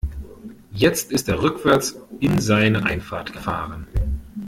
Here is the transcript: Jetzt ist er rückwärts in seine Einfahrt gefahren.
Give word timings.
Jetzt 0.71 1.11
ist 1.11 1.29
er 1.29 1.43
rückwärts 1.43 1.95
in 2.19 2.41
seine 2.41 2.85
Einfahrt 2.85 3.33
gefahren. 3.33 3.85